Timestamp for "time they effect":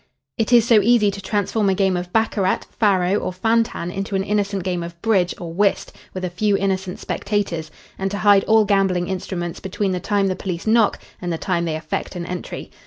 11.37-12.15